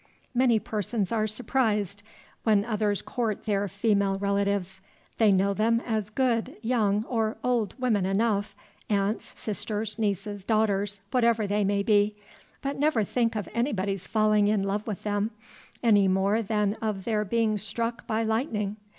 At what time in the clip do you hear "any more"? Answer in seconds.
15.83-16.41